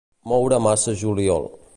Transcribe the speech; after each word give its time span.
Moure 0.31 0.59
massa 0.67 0.95
juliol. 1.01 1.47